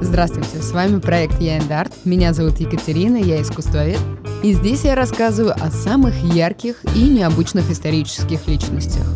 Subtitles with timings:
[0.00, 1.92] Здравствуйте, с вами проект Я Арт.
[2.04, 3.98] Меня зовут Екатерина, я искусствовед.
[4.42, 9.06] И здесь я рассказываю о самых ярких и необычных исторических личностях.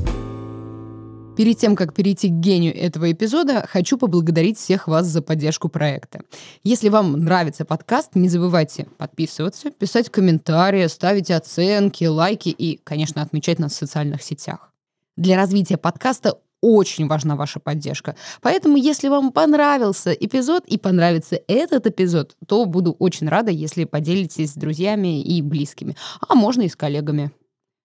[1.37, 6.23] Перед тем, как перейти к гению этого эпизода, хочу поблагодарить всех вас за поддержку проекта.
[6.65, 13.59] Если вам нравится подкаст, не забывайте подписываться, писать комментарии, ставить оценки, лайки и, конечно, отмечать
[13.59, 14.73] нас в социальных сетях.
[15.17, 18.17] Для развития подкаста очень важна ваша поддержка.
[18.41, 24.53] Поэтому, если вам понравился эпизод и понравится этот эпизод, то буду очень рада, если поделитесь
[24.53, 27.31] с друзьями и близкими, а можно и с коллегами.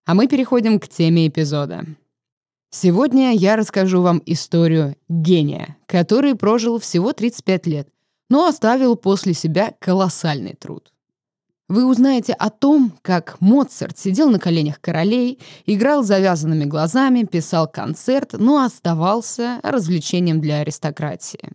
[0.05, 1.85] А мы переходим к теме эпизода.
[2.71, 7.89] Сегодня я расскажу вам историю гения, который прожил всего 35 лет,
[8.29, 10.92] но оставил после себя колоссальный труд.
[11.69, 18.33] Вы узнаете о том, как Моцарт сидел на коленях королей, играл завязанными глазами, писал концерт,
[18.33, 21.51] но оставался развлечением для аристократии.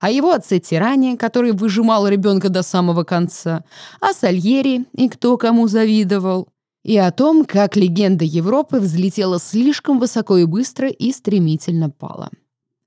[0.00, 3.64] О его отце-тиране, который выжимал ребенка до самого конца,
[4.00, 6.48] о Сальери и кто кому завидовал,
[6.82, 12.30] и о том, как легенда Европы взлетела слишком высоко и быстро и стремительно пала.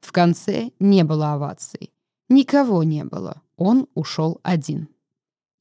[0.01, 1.91] В конце не было оваций.
[2.29, 3.41] Никого не было.
[3.57, 4.87] Он ушел один.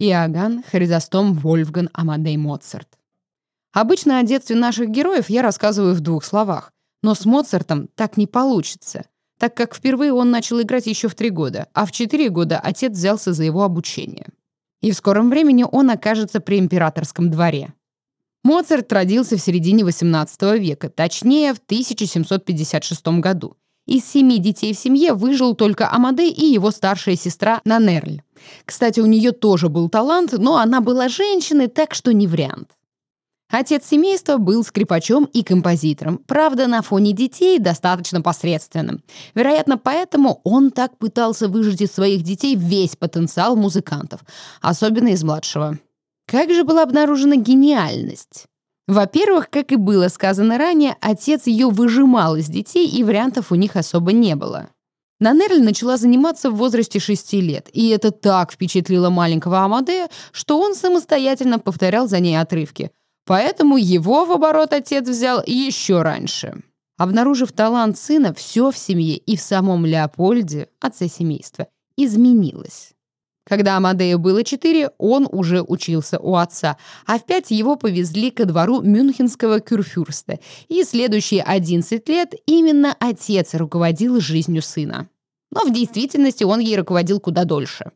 [0.05, 2.89] Иоганн Хризостом Вольфган Амадей Моцарт.
[3.73, 6.73] Обычно о детстве наших героев я рассказываю в двух словах,
[7.05, 9.05] но с Моцартом так не получится,
[9.39, 12.91] так как впервые он начал играть еще в три года, а в четыре года отец
[12.91, 14.27] взялся за его обучение.
[14.81, 17.73] И в скором времени он окажется при императорском дворе.
[18.43, 23.57] Моцарт родился в середине XVIII века, точнее, в 1756 году.
[23.87, 28.23] Из семи детей в семье выжил только Амадей и его старшая сестра Нанерль.
[28.65, 32.71] Кстати, у нее тоже был талант, но она была женщиной, так что не вариант.
[33.53, 39.03] Отец семейства был скрипачом и композитором, правда, на фоне детей достаточно посредственным.
[39.35, 44.21] Вероятно, поэтому он так пытался выжать из своих детей весь потенциал музыкантов,
[44.63, 45.79] особенно из младшего.
[46.27, 48.47] Как же была обнаружена гениальность?
[48.89, 53.77] Во-первых, как и было сказано ранее, отец ее выжимал из детей, и вариантов у них
[53.77, 54.71] особо не было.
[55.23, 60.75] Нанерль начала заниматься в возрасте 6 лет, и это так впечатлило маленького Амадея, что он
[60.75, 62.91] самостоятельно повторял за ней отрывки.
[63.25, 66.65] Поэтому его в оборот отец взял еще раньше.
[66.99, 72.91] Обнаружив талант сына, все в семье и в самом Леопольде, отце семейства, изменилось.
[73.45, 76.77] Когда Амадею было четыре, он уже учился у отца,
[77.07, 80.39] а в пять его повезли ко двору мюнхенского кюрфюрста,
[80.69, 85.09] и следующие 11 лет именно отец руководил жизнью сына.
[85.51, 87.91] Но в действительности он ей руководил куда дольше.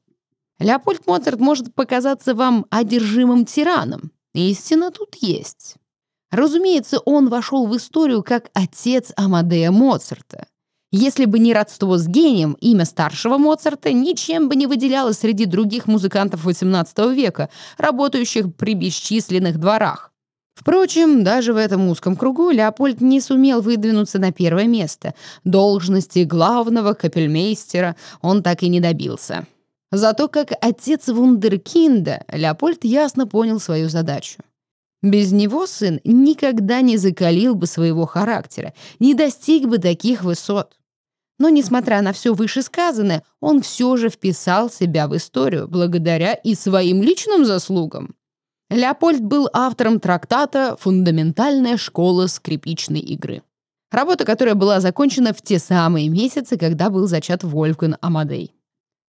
[0.58, 4.10] Леопольд Моцарт может показаться вам одержимым тираном.
[4.34, 5.76] Истина тут есть.
[6.30, 10.46] Разумеется, он вошел в историю как отец Амадея Моцарта.
[10.98, 15.86] Если бы не родство с гением, имя старшего Моцарта ничем бы не выделялось среди других
[15.86, 20.10] музыкантов XVIII века, работающих при бесчисленных дворах.
[20.54, 25.12] Впрочем, даже в этом узком кругу Леопольд не сумел выдвинуться на первое место.
[25.44, 29.46] Должности главного капельмейстера он так и не добился.
[29.92, 34.38] Зато как отец вундеркинда Леопольд ясно понял свою задачу.
[35.02, 40.72] Без него сын никогда не закалил бы своего характера, не достиг бы таких высот.
[41.38, 47.02] Но, несмотря на все вышесказанное, он все же вписал себя в историю благодаря и своим
[47.02, 48.14] личным заслугам.
[48.70, 53.42] Леопольд был автором трактата «Фундаментальная школа скрипичной игры».
[53.92, 58.52] Работа, которая была закончена в те самые месяцы, когда был зачат Вольфган Амадей.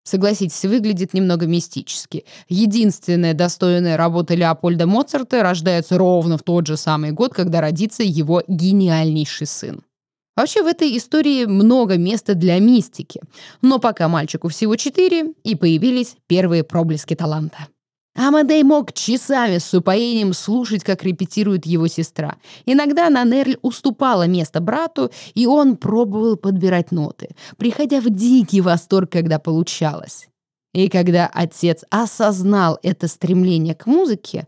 [0.05, 2.27] Согласитесь, выглядит немного мистически.
[2.49, 8.43] Единственная достойная работа Леопольда Моцарта рождается ровно в тот же самый год, когда родится его
[8.47, 9.83] гениальнейший сын.
[10.37, 13.21] Вообще в этой истории много места для мистики.
[13.63, 17.69] Но пока мальчику всего четыре, и появились первые проблески таланта.
[18.15, 22.37] Амадей мог часами с упоением слушать, как репетирует его сестра.
[22.65, 29.39] Иногда Нанерль уступала место брату, и он пробовал подбирать ноты, приходя в дикий восторг, когда
[29.39, 30.29] получалось.
[30.73, 34.47] И когда отец осознал это стремление к музыке,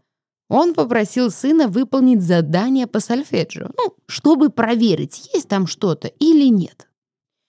[0.49, 6.89] он попросил сына выполнить задание по сольфеджио, ну, чтобы проверить, есть там что-то или нет.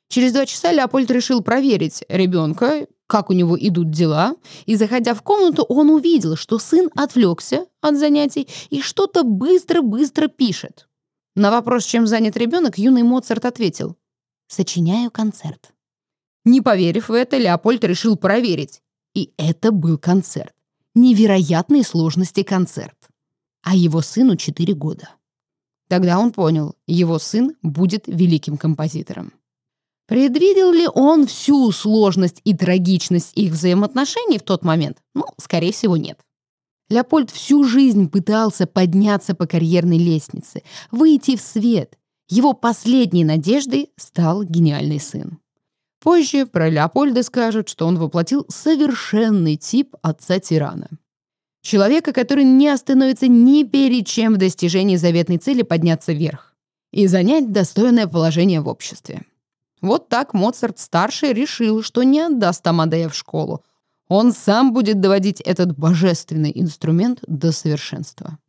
[0.10, 4.36] Через два часа Леопольд решил проверить ребенка как у него идут дела,
[4.68, 10.88] и, заходя в комнату, он увидел, что сын отвлекся от занятий и что-то быстро-быстро пишет.
[11.36, 13.98] На вопрос, чем занят ребенок, юный Моцарт ответил
[14.48, 15.74] «Сочиняю концерт».
[16.46, 18.84] Не поверив в это, Леопольд решил проверить.
[19.16, 20.54] И это был концерт.
[20.96, 22.98] Невероятные сложности концерт.
[23.62, 25.10] А его сыну 4 года.
[25.88, 29.34] Тогда он понял, его сын будет великим композитором.
[30.08, 34.98] Предвидел ли он всю сложность и трагичность их взаимоотношений в тот момент?
[35.14, 36.20] Ну, скорее всего, нет.
[36.90, 41.98] Леопольд всю жизнь пытался подняться по карьерной лестнице, выйти в свет.
[42.28, 45.38] Его последней надеждой стал гениальный сын.
[46.02, 50.90] Позже про Леопольда скажут, что он воплотил совершенный тип отца-тирана.
[51.62, 56.56] Человека, который не остановится ни перед чем в достижении заветной цели подняться вверх
[56.92, 59.24] и занять достойное положение в обществе.
[59.82, 63.64] Вот так Моцарт-старший решил, что не отдаст Амадея в школу.
[64.08, 68.40] Он сам будет доводить этот божественный инструмент до совершенства.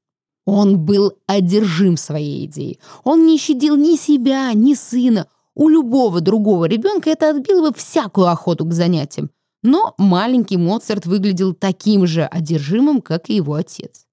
[0.46, 2.80] Он был одержим своей идеей.
[3.04, 5.26] Он не щадил ни себя, ни сына.
[5.60, 9.28] У любого другого ребенка это отбило бы всякую охоту к занятиям.
[9.62, 14.06] Но маленький Моцарт выглядел таким же одержимым, как и его отец.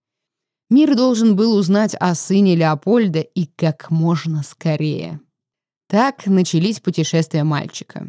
[0.69, 5.21] Мир должен был узнать о сыне Леопольда и как можно скорее.
[5.87, 8.05] Так начались путешествия мальчика.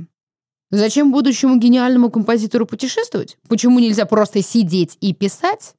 [0.72, 3.38] Зачем будущему гениальному композитору путешествовать?
[3.48, 5.76] Почему нельзя просто сидеть и писать?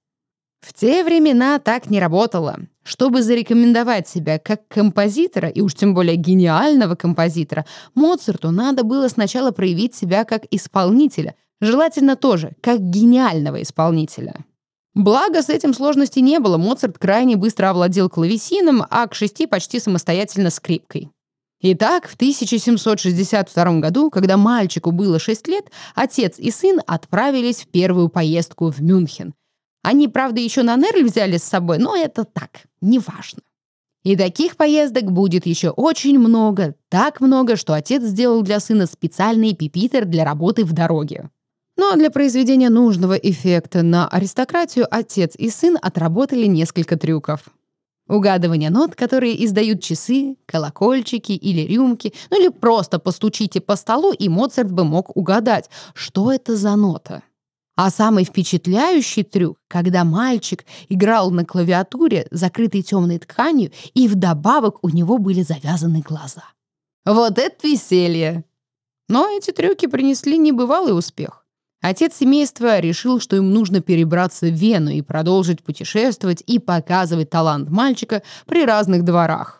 [0.61, 2.59] В те времена так не работало.
[2.83, 7.65] Чтобы зарекомендовать себя как композитора, и уж тем более гениального композитора,
[7.95, 14.43] Моцарту надо было сначала проявить себя как исполнителя, желательно тоже как гениального исполнителя.
[14.95, 19.79] Благо, с этим сложностей не было, Моцарт крайне быстро овладел клавесином, а к шести почти
[19.79, 21.11] самостоятельно скрипкой.
[21.61, 28.09] Итак, в 1762 году, когда мальчику было 6 лет, отец и сын отправились в первую
[28.09, 29.33] поездку в Мюнхен.
[29.81, 33.41] Они, правда, еще на Нерль взяли с собой, но это так, неважно.
[34.03, 39.53] И таких поездок будет еще очень много, так много, что отец сделал для сына специальный
[39.53, 41.29] пипитер для работы в дороге.
[41.77, 47.41] Но для произведения нужного эффекта на аристократию отец и сын отработали несколько трюков.
[48.07, 54.27] Угадывание нот, которые издают часы, колокольчики или рюмки, ну или просто постучите по столу, и
[54.27, 57.21] Моцарт бы мог угадать, что это за нота.
[57.81, 64.89] А самый впечатляющий трюк, когда мальчик играл на клавиатуре, закрытой темной тканью, и вдобавок у
[64.89, 66.43] него были завязаны глаза.
[67.05, 68.43] Вот это веселье!
[69.07, 71.45] Но эти трюки принесли небывалый успех.
[71.79, 77.69] Отец семейства решил, что им нужно перебраться в Вену и продолжить путешествовать и показывать талант
[77.69, 79.58] мальчика при разных дворах.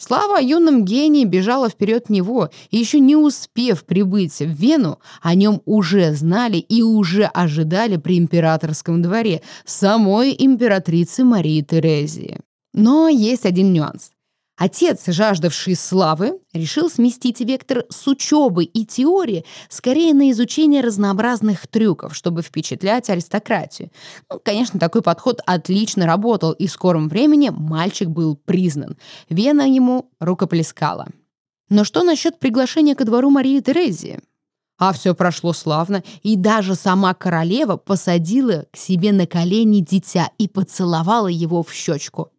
[0.00, 5.34] Слава о юном гении бежала вперед него, и еще не успев прибыть в Вену, о
[5.34, 12.38] нем уже знали и уже ожидали при императорском дворе самой императрицы Марии Терезии.
[12.74, 14.12] Но есть один нюанс.
[14.58, 22.16] Отец, жаждавший славы, решил сместить вектор с учебы и теории скорее на изучение разнообразных трюков,
[22.16, 23.92] чтобы впечатлять аристократию.
[24.28, 28.98] Ну, конечно, такой подход отлично работал, и в скором времени мальчик был признан.
[29.30, 31.06] Вена ему рукоплескала.
[31.70, 34.18] Но что насчет приглашения ко двору Марии Терезии?
[34.76, 40.48] А все прошло славно, и даже сама королева посадила к себе на колени дитя и
[40.48, 42.32] поцеловала его в щечку.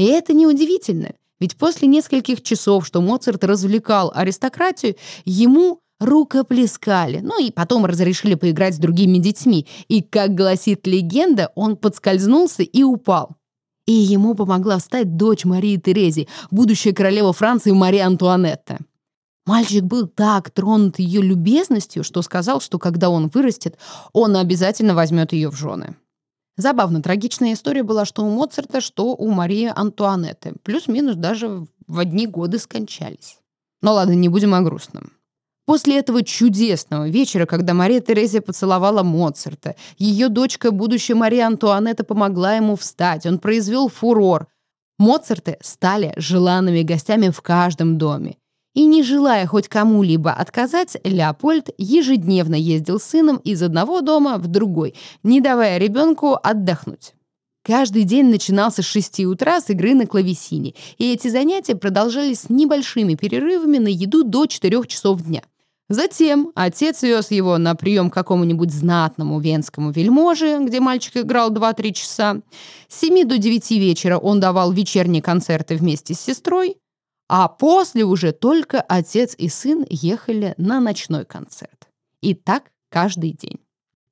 [0.00, 1.10] И это неудивительно,
[1.40, 8.74] ведь после нескольких часов, что Моцарт развлекал аристократию, ему рукоплескали, ну и потом разрешили поиграть
[8.76, 9.66] с другими детьми.
[9.88, 13.36] И, как гласит легенда, он подскользнулся и упал.
[13.84, 18.78] И ему помогла встать дочь Марии Терези, будущая королева Франции Мария Антуанетта.
[19.44, 23.76] Мальчик был так тронут ее любезностью, что сказал, что когда он вырастет,
[24.14, 25.94] он обязательно возьмет ее в жены.
[26.60, 30.52] Забавно, трагичная история была что у Моцарта, что у Марии Антуанетты.
[30.62, 33.38] Плюс-минус даже в одни годы скончались.
[33.80, 35.12] Но ладно, не будем о грустном.
[35.64, 42.56] После этого чудесного вечера, когда Мария Терезия поцеловала Моцарта, ее дочка, будущая Мария Антуанетта, помогла
[42.56, 44.48] ему встать, он произвел фурор.
[44.98, 48.36] Моцарты стали желанными гостями в каждом доме.
[48.74, 54.46] И не желая хоть кому-либо отказать, Леопольд ежедневно ездил с сыном из одного дома в
[54.46, 57.14] другой, не давая ребенку отдохнуть.
[57.64, 62.48] Каждый день начинался с 6 утра с игры на клавесине, и эти занятия продолжались с
[62.48, 65.42] небольшими перерывами на еду до 4 часов дня.
[65.90, 71.92] Затем отец вез его на прием к какому-нибудь знатному венскому вельможе, где мальчик играл 2-3
[71.92, 72.36] часа.
[72.88, 76.76] С 7 до 9 вечера он давал вечерние концерты вместе с сестрой,
[77.32, 81.88] а после уже только отец и сын ехали на ночной концерт.
[82.22, 83.60] И так каждый день.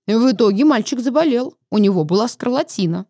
[0.07, 3.07] В итоге мальчик заболел, у него была скарлатина.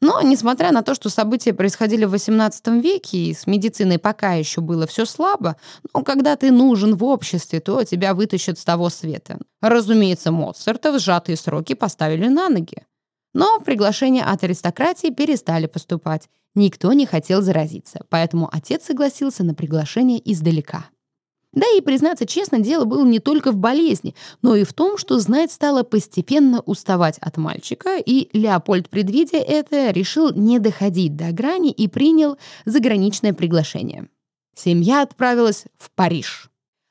[0.00, 4.60] Но, несмотря на то, что события происходили в XVIII веке, и с медициной пока еще
[4.60, 5.54] было все слабо,
[5.94, 9.38] но когда ты нужен в обществе, то тебя вытащат с того света.
[9.60, 12.78] Разумеется, Моцарта в сжатые сроки поставили на ноги.
[13.32, 16.28] Но приглашения от аристократии перестали поступать.
[16.54, 20.86] Никто не хотел заразиться, поэтому отец согласился на приглашение издалека.
[21.52, 25.18] Да и, признаться честно, дело было не только в болезни, но и в том, что
[25.18, 31.70] знать стала постепенно уставать от мальчика, и Леопольд, предвидя это, решил не доходить до грани
[31.70, 34.08] и принял заграничное приглашение.
[34.54, 36.50] Семья отправилась в Париж.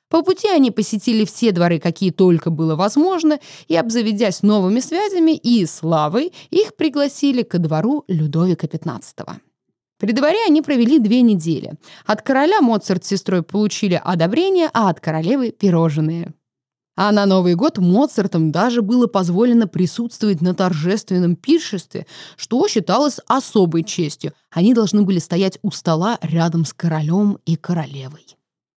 [0.10, 5.65] По пути они посетили все дворы, какие только было возможно, и, обзаведясь новыми связями и
[5.65, 9.39] славой, их пригласили ко двору Людовика XV.
[10.01, 11.74] При дворе они провели две недели.
[12.08, 16.34] От короля Моцарт с сестрой получили одобрение, а от королевы— пирожные.
[16.98, 23.84] А на Новый год Моцартам даже было позволено присутствовать на торжественном пиршестве, что считалось особой
[23.84, 24.34] честью.
[24.50, 28.25] Они должны были стоять у стола рядом с королем и королевой.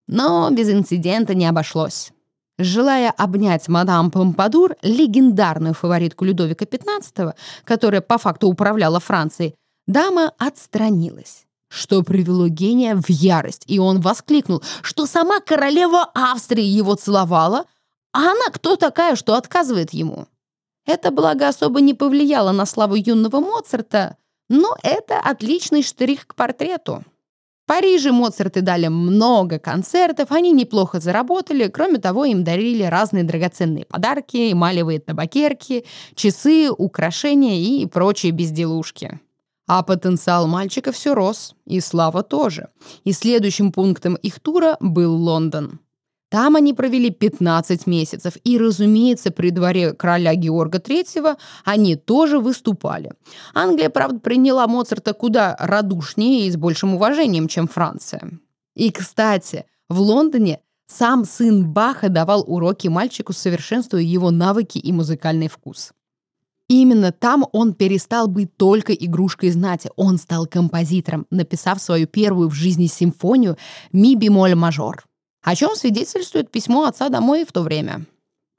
[0.07, 2.13] Но без инцидента не обошлось.
[2.59, 7.33] Желая обнять мадам Помпадур, легендарную фаворитку Людовика XV,
[7.65, 9.55] которая по факту управляла Францией,
[9.87, 16.95] дама отстранилась, что привело гения в ярость, и он воскликнул, что сама королева Австрии его
[16.95, 17.65] целовала,
[18.13, 20.27] а она кто такая, что отказывает ему?
[20.87, 24.17] Это, благо, особо не повлияло на славу юного Моцарта,
[24.49, 27.05] но это отличный штрих к портрету.
[27.65, 33.87] В Париже Моцарты дали много концертов, они неплохо заработали, кроме того, им дарили разные драгоценные
[33.87, 39.19] подарки, эмалевые табакерки, часы, украшения и прочие безделушки.
[39.67, 42.69] А потенциал мальчика все рос, и слава тоже.
[43.05, 45.81] И следующим пунктом их тура был Лондон.
[46.29, 53.13] Там они провели 15 месяцев, и, разумеется, при дворе короля Георга III они тоже выступали.
[53.55, 58.33] Англия, правда, приняла Моцарта куда радушнее и с большим уважением, чем Франция.
[58.75, 65.49] И, кстати, в Лондоне сам сын Баха давал уроки мальчику, совершенствуя его навыки и музыкальный
[65.49, 65.93] вкус.
[66.75, 69.91] Именно там он перестал быть только игрушкой знати.
[69.97, 73.57] Он стал композитором, написав свою первую в жизни симфонию
[73.93, 75.05] «Ми бемоль мажор»
[75.45, 78.07] о чем свидетельствует письмо отца домой в то время.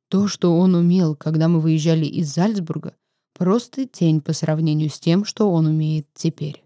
[0.10, 2.94] То, что он умел, когда мы выезжали из Зальцбурга,
[3.34, 6.64] просто тень по сравнению с тем, что он умеет теперь.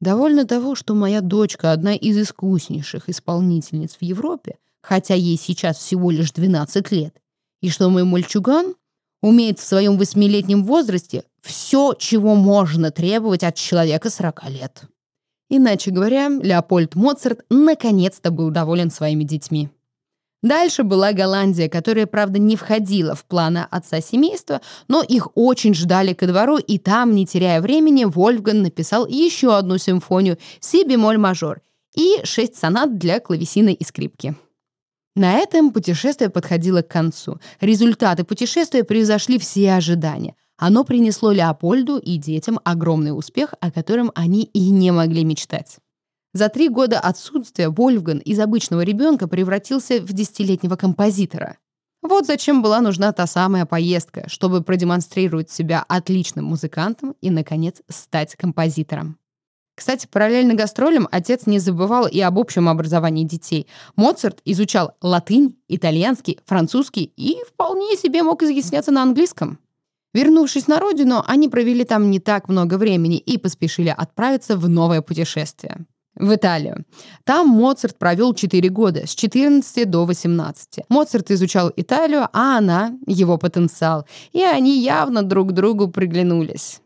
[0.00, 6.10] Довольно того, что моя дочка одна из искуснейших исполнительниц в Европе, хотя ей сейчас всего
[6.10, 7.14] лишь 12 лет,
[7.60, 8.74] и что мой мальчуган
[9.22, 14.82] умеет в своем восьмилетнем возрасте все, чего можно требовать от человека 40 лет.
[15.48, 19.70] Иначе говоря, Леопольд Моцарт наконец-то был доволен своими детьми.
[20.42, 26.14] Дальше была Голландия, которая, правда, не входила в планы отца семейства, но их очень ждали
[26.14, 31.60] ко двору, и там, не теряя времени, Вольфган написал еще одну симфонию «Си бемоль мажор»
[31.94, 34.34] и шесть сонат для клавесина и скрипки.
[35.14, 37.38] На этом путешествие подходило к концу.
[37.60, 40.36] Результаты путешествия превзошли все ожидания.
[40.56, 45.78] Оно принесло Леопольду и детям огромный успех, о котором они и не могли мечтать.
[46.32, 51.58] За три года отсутствия Вольфган из обычного ребенка превратился в десятилетнего композитора.
[52.00, 58.34] Вот зачем была нужна та самая поездка, чтобы продемонстрировать себя отличным музыкантом и, наконец, стать
[58.34, 59.18] композитором.
[59.74, 63.66] Кстати, параллельно гастролям отец не забывал и об общем образовании детей.
[63.96, 69.58] Моцарт изучал латынь, итальянский, французский и вполне себе мог изъясняться на английском.
[70.14, 75.00] Вернувшись на родину, они провели там не так много времени и поспешили отправиться в новое
[75.00, 75.86] путешествие.
[76.14, 76.84] В Италию.
[77.24, 80.84] Там Моцарт провел 4 года, с 14 до 18.
[80.90, 86.81] Моцарт изучал Италию, а она— его потенциал, и они явно друг другу приглянулись.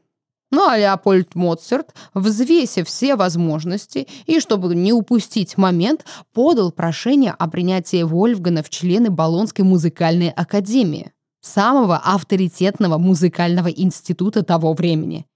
[0.56, 7.46] Ну а Леопольд Моцарт, взвесив все возможности и чтобы не упустить момент, подал прошение о
[7.46, 15.26] принятии Вольфгана в члены Болонской музыкальной академии самого авторитетного музыкального института того времени.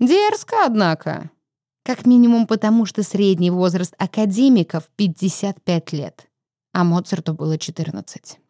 [0.00, 1.30] Дерзко, однако.
[1.84, 6.26] Как минимум потому, что средний возраст академиков 55 лет,
[6.72, 8.40] а Моцарту было 14.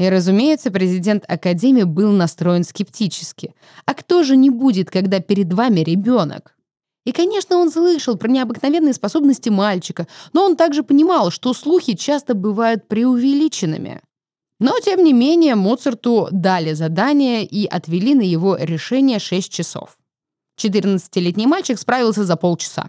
[0.00, 3.54] И, разумеется, президент Академии был настроен скептически.
[3.84, 6.56] А кто же не будет, когда перед вами ребенок?
[7.04, 12.32] И, конечно, он слышал про необыкновенные способности мальчика, но он также понимал, что слухи часто
[12.32, 14.00] бывают преувеличенными.
[14.58, 19.98] Но, тем не менее, Моцарту дали задание и отвели на его решение 6 часов.
[20.58, 22.88] 14-летний мальчик справился за полчаса.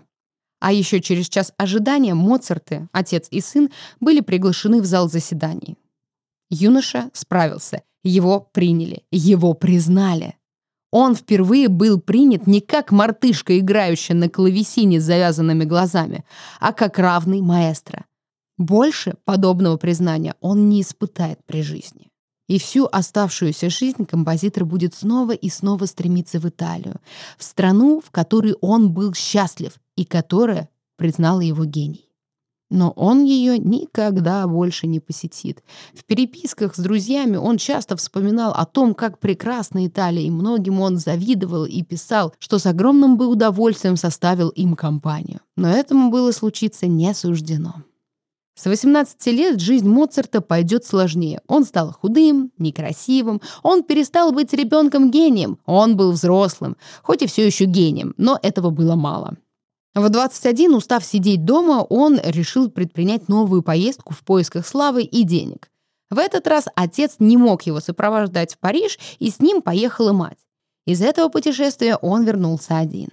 [0.61, 5.75] А еще через час ожидания Моцарты, отец и сын, были приглашены в зал заседаний.
[6.53, 10.35] Юноша справился, его приняли, его признали.
[10.91, 16.25] Он впервые был принят не как мартышка, играющая на клавесине с завязанными глазами,
[16.59, 18.03] а как равный маэстро.
[18.57, 22.09] Больше подобного признания он не испытает при жизни.
[22.49, 26.99] И всю оставшуюся жизнь композитор будет снова и снова стремиться в Италию,
[27.37, 30.67] в страну, в которой он был счастлив и которая
[30.97, 32.10] признала его гений.
[32.71, 35.61] Но он ее никогда больше не посетит.
[35.93, 40.97] В переписках с друзьями он часто вспоминал о том, как прекрасна Италия, и многим он
[40.97, 45.41] завидовал и писал, что с огромным бы удовольствием составил им компанию.
[45.57, 47.83] Но этому было случиться не суждено.
[48.55, 51.41] С 18 лет жизнь Моцарта пойдет сложнее.
[51.47, 57.65] Он стал худым, некрасивым, он перестал быть ребенком-гением, он был взрослым, хоть и все еще
[57.65, 59.35] гением, но этого было мало.
[59.93, 65.69] В 21, устав сидеть дома, он решил предпринять новую поездку в поисках славы и денег.
[66.09, 70.37] В этот раз отец не мог его сопровождать в Париж, и с ним поехала мать.
[70.85, 73.09] Из этого путешествия он вернулся один.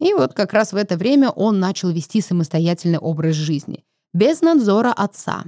[0.00, 4.92] И вот как раз в это время он начал вести самостоятельный образ жизни, без надзора
[4.92, 5.44] отца,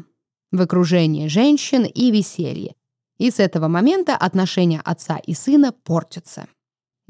[0.52, 2.74] в окружении женщин и веселья.
[3.18, 6.46] И с этого момента отношения отца и сына портятся.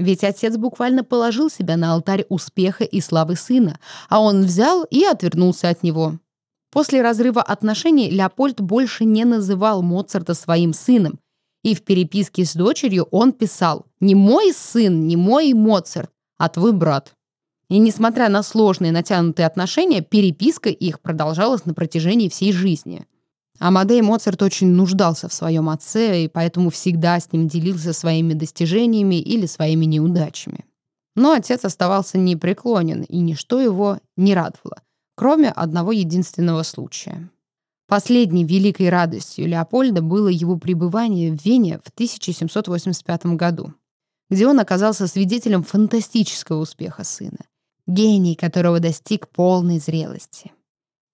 [0.03, 3.79] Ведь отец буквально положил себя на алтарь успеха и славы сына,
[4.09, 6.19] а он взял и отвернулся от него.
[6.73, 11.21] После разрыва отношений Леопольд больше не называл Моцарта своим сыном,
[11.63, 16.73] и в переписке с дочерью он писал «Не мой сын, не мой Моцарт, а твой
[16.73, 17.15] брат».
[17.69, 23.07] И несмотря на сложные натянутые отношения, переписка их продолжалась на протяжении всей жизни.
[23.59, 29.21] Амадей Моцарт очень нуждался в своем отце и поэтому всегда с ним делился своими достижениями
[29.21, 30.65] или своими неудачами.
[31.15, 34.83] Но отец оставался непреклонен, и ничто его не радовало,
[35.15, 37.31] кроме одного единственного случая.
[37.87, 43.75] Последней великой радостью Леопольда было его пребывание в Вене в 1785 году,
[44.31, 47.45] где он оказался свидетелем фантастического успеха сына,
[47.87, 50.53] гений которого достиг полной зрелости.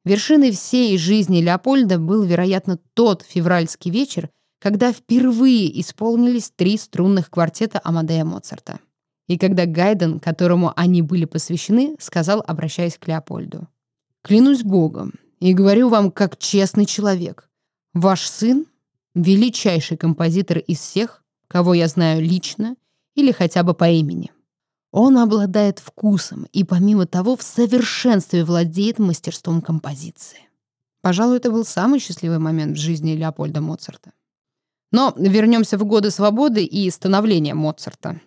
[0.09, 7.79] Вершиной всей жизни Леопольда был, вероятно, тот февральский вечер, когда впервые исполнились три струнных квартета
[7.85, 8.81] Амадея Моцарта.
[9.27, 13.69] И когда Гайден, которому они были посвящены, сказал, обращаясь к Леопольду.
[14.23, 17.50] «Клянусь Богом и говорю вам как честный человек.
[17.93, 18.65] Ваш сын—
[19.15, 22.77] величайший композитор из всех, кого я знаю лично
[23.14, 24.33] или хотя бы по имени.
[24.90, 30.40] Он обладает вкусом и, помимо того, в совершенстве владеет мастерством композиции.
[31.03, 34.12] Пожалуй, это был самый счастливый момент в жизни Леопольда Моцарта.
[34.90, 38.20] Но вернемся в годы свободы и становления Моцарта.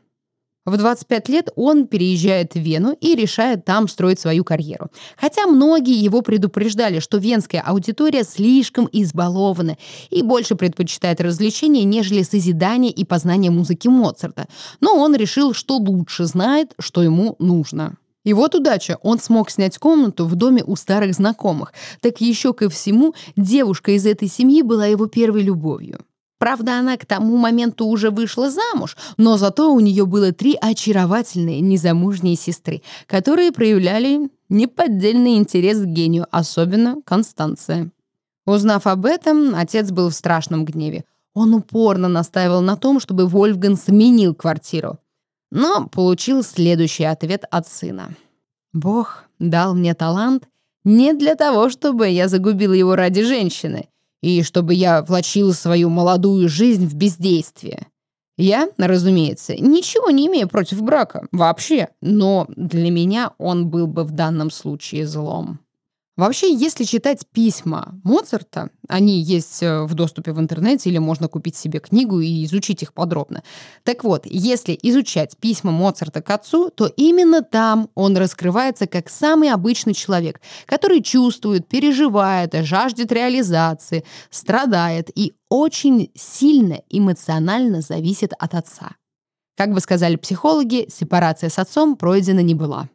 [0.64, 4.92] В 25 лет он переезжает в Вену и решает там строить свою карьеру.
[5.18, 9.78] Хотя многие его предупреждали, что венская аудитория слишком избалована
[10.12, 14.48] и больше предпочитает развлечения, нежели созидание и познание музыки Моцарта.
[14.82, 17.98] Но он решил, что лучше знает, что ему нужно.
[18.24, 21.74] И вот удача, он смог снять комнату в доме у старых знакомых.
[22.02, 26.02] Так еще ко всему, девушка из этой семьи была его первой любовью.
[26.42, 31.62] Правда, она к тому моменту уже вышла замуж, но зато у нее было три очаровательные
[31.62, 37.92] незамужние сестры, которые проявляли неподдельный интерес к гению, особенно Констанция.
[38.48, 41.06] Узнав об этом, отец был в страшном гневе.
[41.36, 44.98] Он упорно настаивал на том, чтобы Вольфган сменил квартиру.
[45.52, 48.16] Но получил следующий ответ от сына.
[48.74, 50.48] «Бог дал мне талант
[50.84, 53.91] не для того, чтобы я загубил его ради женщины
[54.22, 57.88] и чтобы я влачил свою молодую жизнь в бездействие.
[58.38, 64.12] Я, разумеется, ничего не имею против брака, вообще, но для меня он был бы в
[64.12, 65.60] данном случае злом.
[66.18, 71.56] Вообще, если читать письма Моцарта, они есть э, в доступе в интернете или можно купить
[71.56, 73.44] себе книгу и изучить их подробно.
[73.84, 79.52] Так вот, если изучать письма Моцарта к отцу, то именно там он раскрывается как самый
[79.52, 88.96] обычный человек, который чувствует, переживает, жаждет реализации, страдает и очень сильно эмоционально зависит от отца.
[89.56, 92.90] Как бы сказали психологи, сепарация с отцом пройдена не была.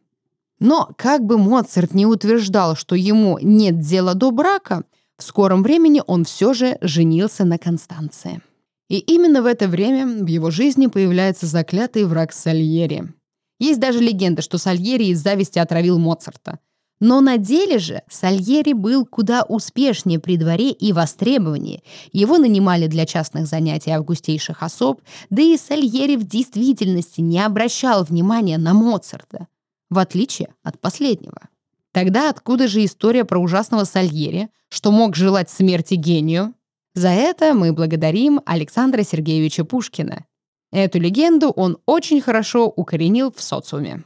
[0.59, 4.85] Но как бы Моцарт не утверждал, что ему нет дела до брака,
[5.19, 8.43] в скором времени он все же женился на Констанции.
[8.89, 13.13] И именно в это время в его жизни появляется заклятый враг Сальери.
[13.59, 16.59] Есть даже легенда, что Сальери из зависти отравил Моцарта.
[17.01, 21.83] Но на деле же Сальери был куда успешнее при дворе и востребованнее.
[22.13, 28.57] Его нанимали для частных занятий августейших особ, да и Сальери в действительности не обращал внимания
[28.57, 29.49] на Моцарта
[29.91, 31.49] в отличие от последнего.
[31.93, 36.55] Тогда откуда же история про ужасного Сальери, что мог желать смерти гению?
[36.95, 40.25] За это мы благодарим Александра Сергеевича Пушкина.
[40.73, 44.05] Эту легенду он очень хорошо укоренил в социуме.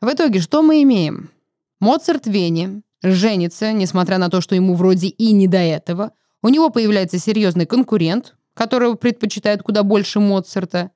[0.00, 1.30] В итоге что мы имеем?
[1.80, 6.12] Моцарт в Вене женится, несмотря на то, что ему вроде и не до этого.
[6.42, 10.90] У него появляется серьезный конкурент, которого предпочитает куда больше Моцарта.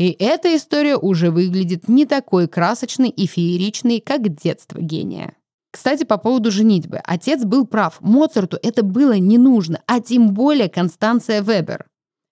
[0.00, 5.36] И эта история уже выглядит не такой красочной и фееричной, как детство гения.
[5.70, 7.02] Кстати, по поводу женитьбы.
[7.04, 7.98] Отец был прав.
[8.00, 11.84] Моцарту это было не нужно, а тем более Констанция Вебер.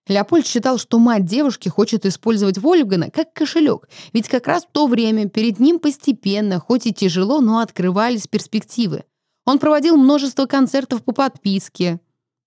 [0.07, 4.87] Леопольд считал, что мать девушки хочет использовать Вольфгана как кошелек, ведь как раз в то
[4.87, 9.03] время перед ним постепенно, хоть и тяжело, но открывались перспективы.
[9.45, 11.99] Он проводил множество концертов по подписке,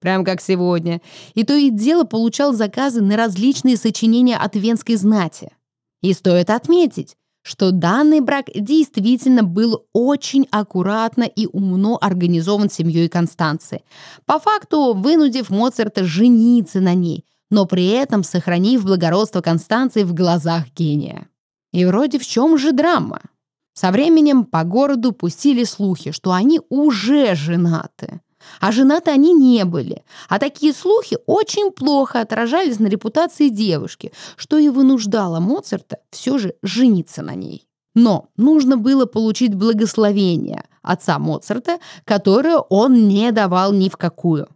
[0.02, 1.00] прям как сегодня,
[1.34, 5.52] и то и дело получал заказы на различные сочинения от венской знати.
[6.02, 13.82] И стоит отметить, что данный брак действительно был очень аккуратно и умно организован семьей Констанции,
[14.26, 20.66] по факту вынудив Моцарта жениться на ней, но при этом сохранив благородство Констанции в глазах
[20.76, 21.28] гения.
[21.72, 23.22] И вроде в чем же драма?
[23.74, 28.20] Со временем по городу пустили слухи, что они уже женаты.
[28.60, 30.04] А женаты они не были.
[30.28, 36.54] А такие слухи очень плохо отражались на репутации девушки, что и вынуждало Моцарта все же
[36.62, 37.66] жениться на ней.
[37.94, 44.48] Но нужно было получить благословение отца Моцарта, которое он не давал ни в какую.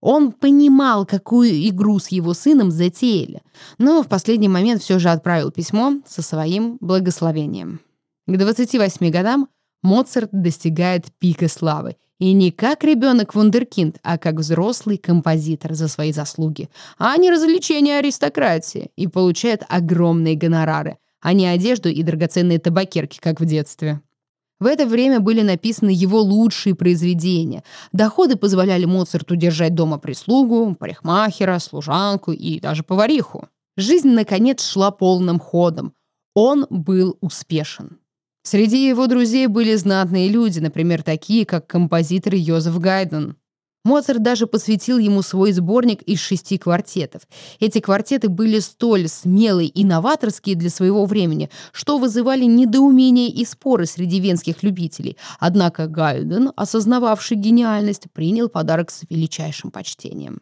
[0.00, 3.42] Он понимал, какую игру с его сыном затеяли,
[3.78, 7.80] но в последний момент все же отправил письмо со своим благословением.
[8.26, 9.48] К 28 годам
[9.82, 11.96] Моцарт достигает пика славы.
[12.20, 17.98] И не как ребенок вундеркинд, а как взрослый композитор за свои заслуги, а не развлечение
[17.98, 24.00] аристократии, и получает огромные гонорары, а не одежду и драгоценные табакерки, как в детстве.
[24.60, 27.64] В это время были написаны его лучшие произведения.
[27.92, 33.48] Доходы позволяли Моцарту держать дома прислугу, парикмахера, служанку и даже повариху.
[33.76, 35.92] Жизнь, наконец, шла полным ходом.
[36.34, 37.98] Он был успешен.
[38.46, 43.36] Среди его друзей были знатные люди, например, такие, как композитор Йозеф Гайден.
[43.84, 47.22] Моцарт даже посвятил ему свой сборник из шести квартетов.
[47.58, 53.86] Эти квартеты были столь смелые и новаторские для своего времени, что вызывали недоумение и споры
[53.86, 55.16] среди венских любителей.
[55.38, 60.40] Однако Гайден, осознававший гениальность, принял подарок с величайшим почтением.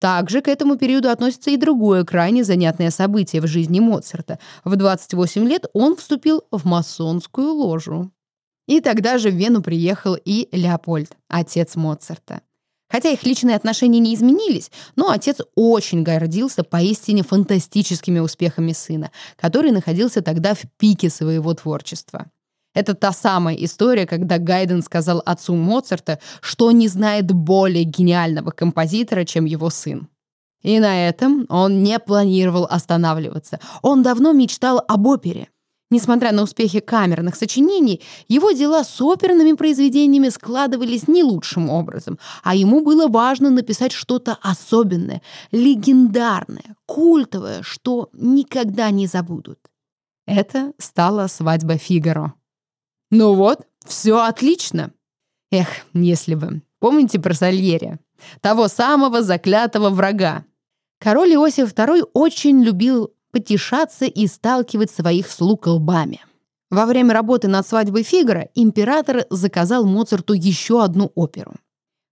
[0.00, 4.38] Также к этому периоду относится и другое крайне занятное событие в жизни Моцарта.
[4.64, 8.10] В 28 лет он вступил в масонскую ложу.
[8.66, 12.40] И тогда же в Вену приехал и Леопольд, отец Моцарта.
[12.88, 19.70] Хотя их личные отношения не изменились, но отец очень гордился поистине фантастическими успехами сына, который
[19.70, 22.30] находился тогда в пике своего творчества.
[22.74, 29.24] Это та самая история, когда Гайден сказал отцу Моцарта, что не знает более гениального композитора,
[29.24, 30.08] чем его сын.
[30.62, 33.58] И на этом он не планировал останавливаться.
[33.82, 35.48] Он давно мечтал об опере.
[35.92, 42.54] Несмотря на успехи камерных сочинений, его дела с оперными произведениями складывались не лучшим образом, а
[42.54, 49.58] ему было важно написать что-то особенное, легендарное, культовое, что никогда не забудут.
[50.26, 52.34] Это стала свадьба Фигаро.
[53.10, 54.92] Ну вот, все отлично.
[55.50, 56.62] Эх, если бы.
[56.78, 57.98] Помните про Сальери?
[58.40, 60.44] Того самого заклятого врага.
[60.98, 66.20] Король Иосиф II очень любил потешаться и сталкивать своих слуг лбами.
[66.70, 71.54] Во время работы над свадьбой Фигара император заказал Моцарту еще одну оперу.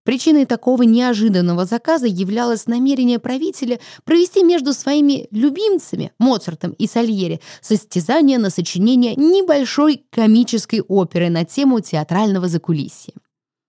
[0.08, 8.38] Причиной такого неожиданного заказа являлось намерение правителя провести между своими любимцами, Моцартом и Сальери, состязание
[8.38, 13.12] на сочинение небольшой комической оперы на тему театрального закулисья.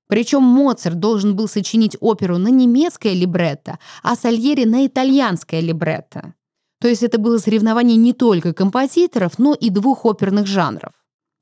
[0.08, 6.36] Причем Моцарт должен был сочинить оперу на немецкое либретто, а Сальери на итальянское либретто.
[6.80, 10.94] То есть это было соревнование не только композиторов, но и двух оперных жанров.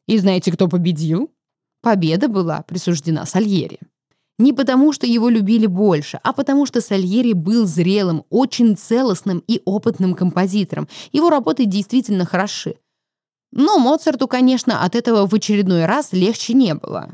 [0.08, 1.30] И знаете, кто победил?
[1.84, 3.78] Победа была присуждена Сальери.
[4.40, 9.62] Не потому, что его любили больше, а потому что Сальери был зрелым, очень целостным и
[9.66, 10.88] опытным композитором.
[11.12, 12.76] Его работы действительно хороши.
[13.52, 17.10] Но Моцарту, конечно, от этого в очередной раз легче не было.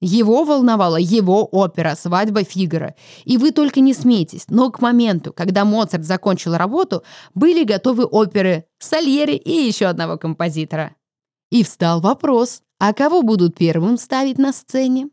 [0.00, 2.94] Его волновала его опера «Свадьба Фигара».
[3.24, 7.02] И вы только не смейтесь, но к моменту, когда Моцарт закончил работу,
[7.34, 10.94] были готовы оперы Сальери и еще одного композитора.
[11.50, 15.08] И встал вопрос, а кого будут первым ставить на сцене?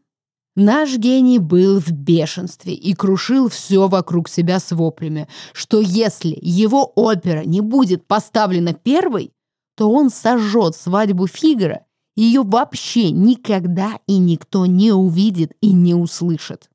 [0.55, 6.91] Наш гений был в бешенстве и крушил все вокруг себя с воплями, что если его
[6.95, 9.31] опера не будет поставлена первой,
[9.75, 16.69] то он сожжет свадьбу Фигара ее вообще никогда и никто не увидит и не услышит.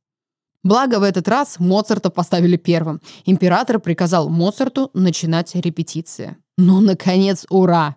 [0.63, 3.01] Благо в этот раз Моцарта поставили первым.
[3.25, 6.37] Император приказал Моцарту начинать репетиции.
[6.59, 7.97] Ну, наконец, ура!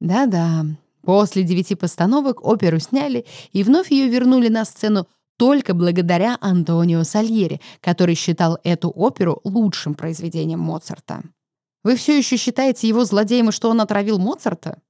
[0.00, 0.64] Да-да,
[1.02, 7.60] после девяти постановок оперу сняли и вновь ее вернули на сцену только благодаря Антонио Сальери,
[7.80, 11.22] который считал эту оперу лучшим произведением Моцарта.
[11.84, 14.80] Вы все еще считаете его злодеем и что он отравил Моцарта?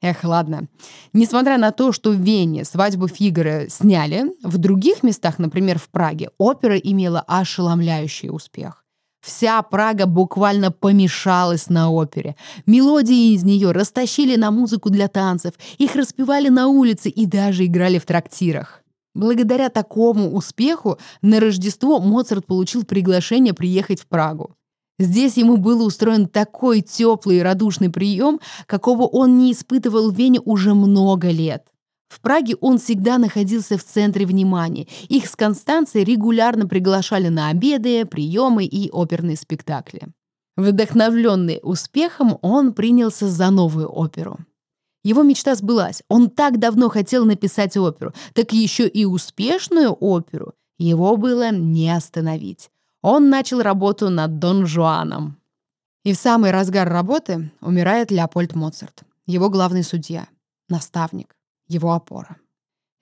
[0.00, 0.68] Эх, ладно.
[1.12, 6.30] Несмотря на то, что в Вене свадьбу Фигара сняли, в других местах, например, в Праге,
[6.38, 8.81] опера имела ошеломляющий успех.
[9.22, 12.34] Вся Прага буквально помешалась на опере.
[12.66, 17.98] Мелодии из нее растащили на музыку для танцев, их распевали на улице и даже играли
[17.98, 18.82] в трактирах.
[19.14, 24.56] Благодаря такому успеху на Рождество Моцарт получил приглашение приехать в Прагу.
[24.98, 30.40] Здесь ему был устроен такой теплый и радушный прием, какого он не испытывал в Вене
[30.44, 31.64] уже много лет.
[32.12, 34.86] В Праге он всегда находился в центре внимания.
[35.08, 40.08] Их с Констанцией регулярно приглашали на обеды, приемы и оперные спектакли.
[40.58, 44.36] Вдохновленный успехом, он принялся за новую оперу.
[45.02, 46.02] Его мечта сбылась.
[46.08, 50.52] Он так давно хотел написать оперу, так еще и успешную оперу.
[50.76, 52.70] Его было не остановить.
[53.00, 55.38] Он начал работу над Дон Жуаном.
[56.04, 60.28] И в самый разгар работы умирает Леопольд Моцарт, его главный судья,
[60.68, 61.34] наставник
[61.72, 62.36] его опора.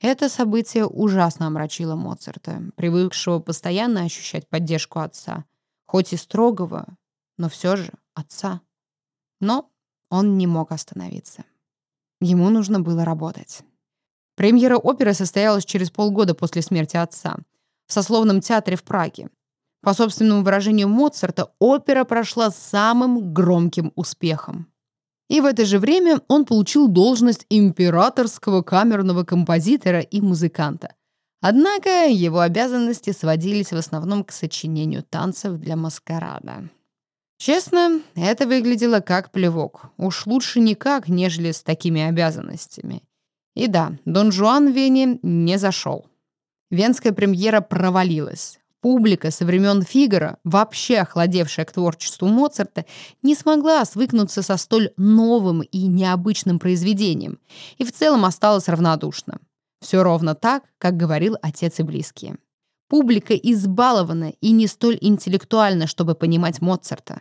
[0.01, 5.45] Это событие ужасно омрачило Моцарта, привыкшего постоянно ощущать поддержку отца,
[5.87, 6.87] хоть и строгого,
[7.37, 8.63] но все же отца.
[9.41, 9.71] Но
[10.09, 11.45] он не мог остановиться.
[12.21, 13.63] Ему нужно было работать.
[14.37, 17.37] Премьера оперы состоялась через полгода после смерти отца
[17.87, 19.29] в сословном театре в Праге.
[19.83, 24.71] По собственному выражению Моцарта, опера прошла самым громким успехом.
[25.31, 30.95] И в это же время он получил должность императорского камерного композитора и музыканта.
[31.41, 36.69] Однако его обязанности сводились в основном к сочинению танцев для маскарада.
[37.39, 39.91] Честно, это выглядело как плевок.
[39.97, 43.05] Уж лучше никак, нежели с такими обязанностями.
[43.55, 46.07] И да, Дон Жуан Вене не зашел.
[46.71, 48.60] Венская премьера провалилась.
[48.81, 52.87] Публика со времен Фигара, вообще охладевшая к творчеству Моцарта,
[53.23, 57.39] не смогла свыкнуться со столь новым и необычным произведением
[57.77, 59.39] и в целом осталась равнодушна.
[59.83, 62.37] Все ровно так, как говорил отец и близкие.
[62.89, 67.21] Публика избалована и не столь интеллектуальна, чтобы понимать Моцарта.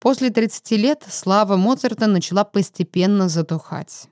[0.00, 4.08] После 30 лет слава Моцарта начала постепенно затухать.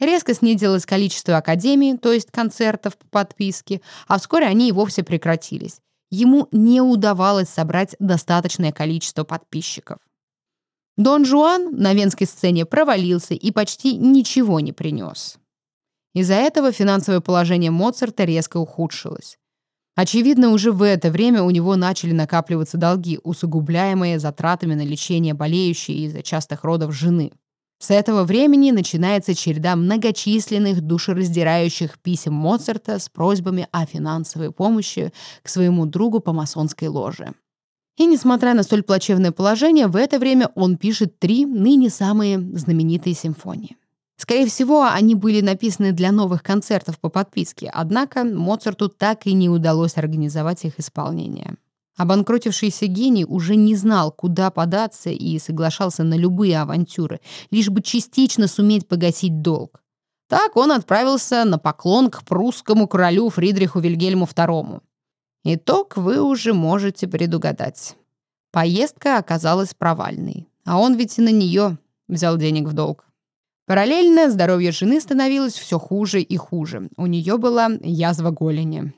[0.00, 5.80] Резко снизилось количество академий, то есть концертов по подписке, а вскоре они и вовсе прекратились
[6.14, 9.98] ему не удавалось собрать достаточное количество подписчиков.
[10.96, 15.38] Дон Жуан на венской сцене провалился и почти ничего не принес.
[16.14, 19.36] Из-за этого финансовое положение Моцарта резко ухудшилось.
[19.96, 26.04] Очевидно, уже в это время у него начали накапливаться долги, усугубляемые затратами на лечение болеющей
[26.04, 27.32] из-за частых родов жены.
[27.78, 35.48] С этого времени начинается череда многочисленных душераздирающих писем Моцарта с просьбами о финансовой помощи к
[35.48, 37.34] своему другу по масонской ложе.
[37.96, 43.14] И несмотря на столь плачевное положение, в это время он пишет три ныне самые знаменитые
[43.14, 43.76] симфонии.
[44.16, 49.48] Скорее всего, они были написаны для новых концертов по подписке, однако Моцарту так и не
[49.48, 51.56] удалось организовать их исполнение.
[51.96, 58.48] Обанкротившийся гений уже не знал, куда податься и соглашался на любые авантюры, лишь бы частично
[58.48, 59.80] суметь погасить долг.
[60.28, 64.80] Так он отправился на поклон к прусскому королю Фридриху Вильгельму II.
[65.44, 67.96] Итог вы уже можете предугадать.
[68.50, 71.78] Поездка оказалась провальной, а он ведь и на нее
[72.08, 73.04] взял денег в долг.
[73.66, 76.88] Параллельно здоровье жены становилось все хуже и хуже.
[76.96, 78.92] У нее была язва голени.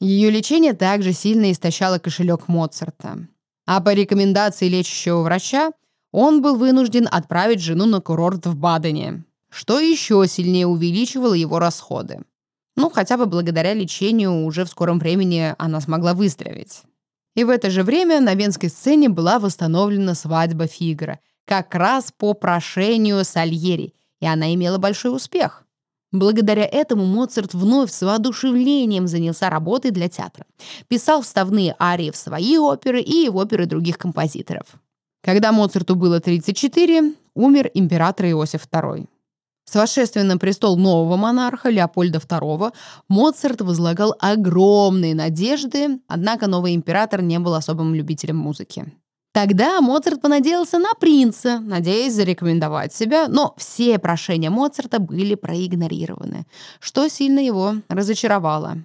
[0.00, 3.26] Ее лечение также сильно истощало кошелек Моцарта.
[3.66, 5.72] А по рекомендации лечащего врача
[6.12, 12.22] он был вынужден отправить жену на курорт в Бадене, что еще сильнее увеличивало его расходы.
[12.76, 16.82] Ну, хотя бы благодаря лечению уже в скором времени она смогла выздороветь.
[17.34, 22.34] И в это же время на венской сцене была восстановлена свадьба Фигара, как раз по
[22.34, 25.64] прошению Сальери, и она имела большой успех.
[26.10, 30.46] Благодаря этому Моцарт вновь с воодушевлением занялся работой для театра.
[30.88, 34.66] Писал вставные арии в свои оперы и в оперы других композиторов.
[35.22, 39.06] Когда Моцарту было 34, умер император Иосиф II.
[39.64, 42.72] С восшествием на престол нового монарха Леопольда II
[43.08, 48.90] Моцарт возлагал огромные надежды, однако новый император не был особым любителем музыки.
[49.38, 56.44] Тогда Моцарт понадеялся на принца, надеясь зарекомендовать себя, но все прошения Моцарта были проигнорированы,
[56.80, 58.78] что сильно его разочаровало.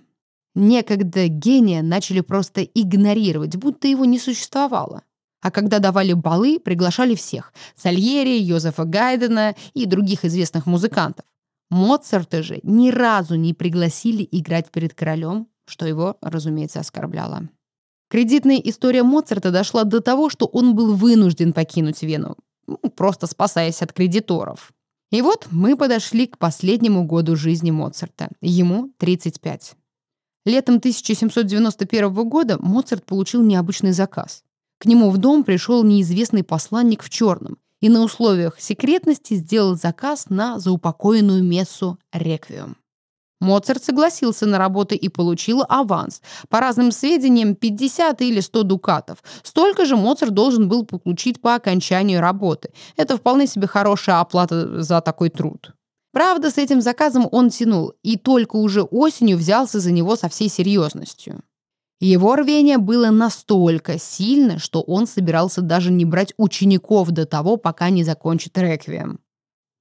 [0.53, 5.01] Некогда гения начали просто игнорировать, будто его не существовало.
[5.41, 11.25] А когда давали балы, приглашали всех– Сальери, Йозефа Гайдена и других известных музыкантов.
[11.71, 17.49] Моцарта же ни разу не пригласили играть перед королем, что его, разумеется, оскорбляло.
[18.09, 22.37] Кредитная история Моцарта дошла до того, что он был вынужден покинуть Вену,
[22.67, 24.71] ну, просто спасаясь от кредиторов.
[25.11, 28.29] И вот мы подошли к последнему году жизни Моцарта.
[28.41, 29.75] Ему 35.
[30.45, 34.43] Летом 1791 года Моцарт получил необычный заказ.
[34.79, 40.29] К нему в дом пришел неизвестный посланник в черном и на условиях секретности сделал заказ
[40.29, 42.77] на заупокоенную мессу «Реквием».
[43.43, 46.21] Моцарт согласился на работу и получил аванс.
[46.49, 49.17] По разным сведениям, 50 или 100 дукатов.
[49.43, 52.69] Столько же Моцарт должен был получить по окончанию работы.
[52.97, 55.73] Это вполне себе хорошая оплата за такой труд.
[56.13, 60.47] Правда, с этим заказом он тянул, и только уже осенью взялся за него со всей
[60.47, 61.41] серьезностью.
[61.99, 67.89] Его рвение было настолько сильно, что он собирался даже не брать учеников до того, пока
[67.89, 69.19] не закончит реквием.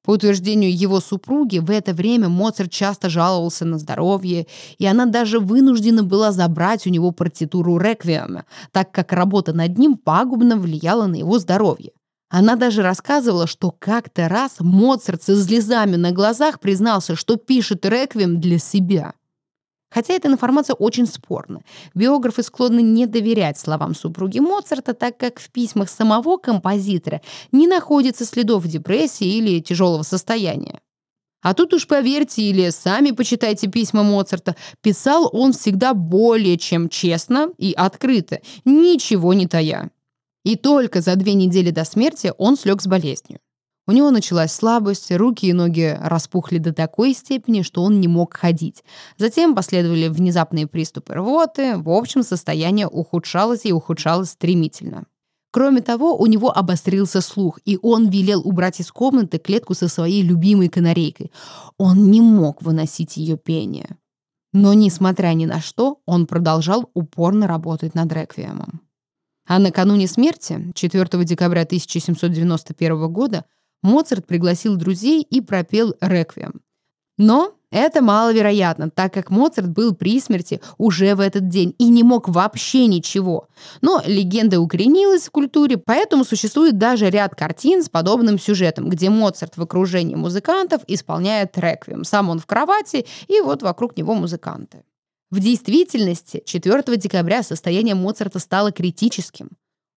[0.04, 4.46] По утверждению его супруги, в это время Моцарт часто жаловался на здоровье,
[4.78, 9.96] и она даже вынуждена была забрать у него партитуру реквиема, так как работа над ним
[9.96, 11.92] пагубно влияла на его здоровье.
[12.28, 18.40] Она даже рассказывала, что как-то раз Моцарт со слезами на глазах признался, что пишет реквием
[18.40, 19.12] для себя.
[19.92, 21.62] Хотя эта информация очень спорна.
[21.94, 27.20] Биографы склонны не доверять словам супруги Моцарта, так как в письмах самого композитора
[27.52, 30.80] не находится следов депрессии или тяжелого состояния.
[31.42, 37.50] А тут уж поверьте или сами почитайте письма Моцарта, писал он всегда более чем честно
[37.58, 39.90] и открыто, ничего не тая.
[40.44, 43.40] И только за две недели до смерти он слег с болезнью.
[43.88, 48.36] У него началась слабость, руки и ноги распухли до такой степени, что он не мог
[48.36, 48.84] ходить.
[49.16, 51.76] Затем последовали внезапные приступы рвоты.
[51.76, 55.04] В общем, состояние ухудшалось и ухудшалось стремительно.
[55.50, 60.22] Кроме того, у него обострился слух, и он велел убрать из комнаты клетку со своей
[60.22, 61.32] любимой канарейкой.
[61.76, 63.98] Он не мог выносить ее пение.
[64.52, 68.80] Но, несмотря ни на что, он продолжал упорно работать над реквиемом.
[69.46, 73.44] А накануне смерти, 4 декабря 1791 года,
[73.82, 76.62] Моцарт пригласил друзей и пропел «Реквием».
[77.18, 82.02] Но это маловероятно, так как Моцарт был при смерти уже в этот день и не
[82.02, 83.48] мог вообще ничего.
[83.80, 89.56] Но легенда укоренилась в культуре, поэтому существует даже ряд картин с подобным сюжетом, где Моцарт
[89.56, 92.04] в окружении музыкантов исполняет реквием.
[92.04, 94.84] Сам он в кровати, и вот вокруг него музыканты.
[95.30, 99.48] В действительности 4 декабря состояние Моцарта стало критическим.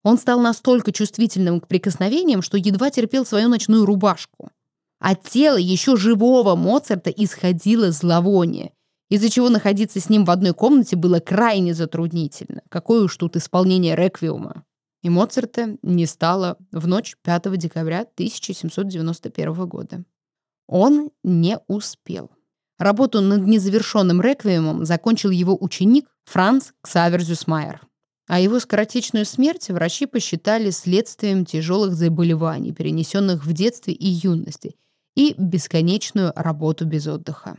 [0.06, 4.52] Он стал настолько чувствительным к прикосновениям, что едва терпел свою ночную рубашку.
[5.00, 8.74] От тела еще живого Моцарта исходило зловоние,
[9.10, 12.62] из-за чего находиться с ним в одной комнате было крайне затруднительно.
[12.70, 14.64] Какое уж тут исполнение реквиума.
[15.02, 20.04] И Моцарта не стало в ночь 5 декабря 1791 года.
[20.68, 22.30] Он не успел.
[22.78, 27.82] Работу над незавершенным реквиемом закончил его ученик Франц Ксавер Зюсмайер.
[28.28, 34.76] А его скоротечную смерть врачи посчитали следствием тяжелых заболеваний, перенесенных в детстве и юности,
[35.16, 37.58] и бесконечную работу без отдыха.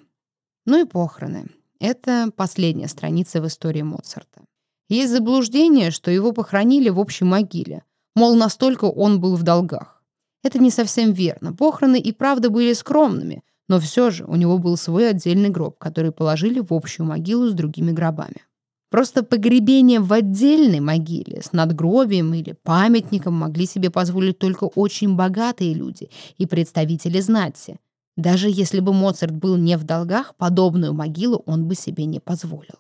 [0.65, 1.47] Ну и похороны.
[1.79, 4.43] Это последняя страница в истории Моцарта.
[4.89, 10.03] Есть заблуждение, что его похоронили в общей могиле, мол, настолько он был в долгах.
[10.43, 11.53] Это не совсем верно.
[11.53, 16.13] Похороны и правда были скромными, но все же у него был свой отдельный гроб, который
[16.13, 18.45] положили в общую могилу с другими гробами.
[18.91, 25.75] Просто погребение в отдельной могиле с надгробием или памятником могли себе позволить только очень богатые
[25.75, 27.79] люди и представители знати.
[28.17, 32.77] Даже если бы Моцарт был не в долгах, подобную могилу он бы себе не позволил.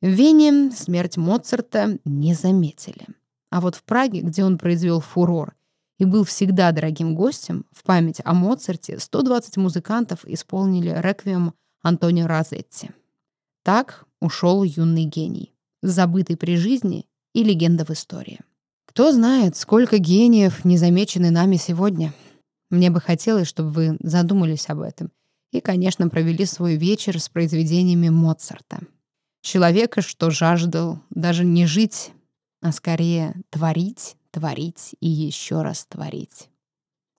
[0.00, 3.06] В Вене смерть Моцарта не заметили.
[3.50, 5.54] А вот в Праге, где он произвел фурор
[5.98, 11.52] и был всегда дорогим гостем, в память о Моцарте 120 музыкантов исполнили реквием
[11.82, 12.90] Антонио Розетти.
[13.62, 18.40] Так ушел юный гений, забытый при жизни и легенда в истории.
[18.86, 22.12] Кто знает, сколько гениев не замечены нами сегодня.
[22.70, 25.10] Мне бы хотелось, чтобы вы задумались об этом
[25.52, 28.80] и, конечно, провели свой вечер с произведениями Моцарта.
[29.42, 32.12] Человека, что жаждал даже не жить,
[32.60, 36.48] а скорее творить, творить и еще раз творить.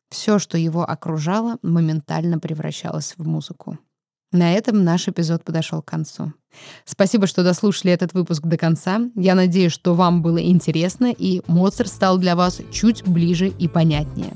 [0.10, 3.78] Все, что его окружало, моментально превращалось в музыку.
[4.34, 6.34] На этом наш эпизод подошел к концу.
[6.86, 9.00] Спасибо, что дослушали этот выпуск до конца.
[9.16, 14.34] Я надеюсь, что вам было интересно и Моцарт стал для вас чуть ближе и понятнее.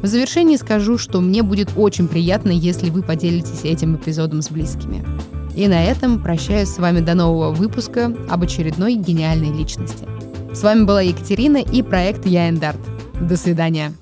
[0.00, 5.04] В завершении скажу, что мне будет очень приятно, если вы поделитесь этим эпизодом с близкими.
[5.56, 10.06] И на этом прощаюсь с вами до нового выпуска об очередной гениальной личности.
[10.54, 12.80] С вами была Екатерина и проект Я Эндарт.
[13.20, 13.92] До свидания.